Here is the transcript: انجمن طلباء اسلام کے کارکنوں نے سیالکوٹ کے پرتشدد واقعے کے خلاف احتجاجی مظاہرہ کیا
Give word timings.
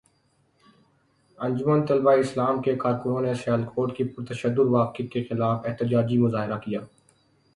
انجمن 1.39 1.85
طلباء 1.85 2.15
اسلام 2.19 2.61
کے 2.61 2.75
کارکنوں 2.83 3.21
نے 3.21 3.33
سیالکوٹ 3.43 3.95
کے 3.97 4.03
پرتشدد 4.15 4.71
واقعے 4.71 5.07
کے 5.07 5.23
خلاف 5.23 5.65
احتجاجی 5.65 6.17
مظاہرہ 6.17 6.57
کیا 6.59 6.79